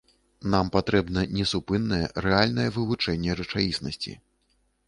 [0.53, 4.19] Нам патрэбна несупыннае рэальнае вывучэнне рэчаіснасці.